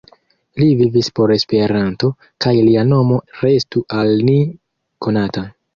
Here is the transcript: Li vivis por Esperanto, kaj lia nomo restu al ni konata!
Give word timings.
Li 0.61 0.69
vivis 0.79 1.09
por 1.19 1.33
Esperanto, 1.35 2.11
kaj 2.47 2.55
lia 2.71 2.89
nomo 2.95 3.23
restu 3.45 3.87
al 4.01 4.19
ni 4.31 4.41
konata! 5.09 5.51